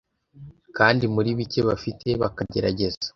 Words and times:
kandi 0.77 1.03
muri 1.13 1.29
bike 1.39 1.61
bafite 1.69 2.07
bakagerageza 2.21 3.03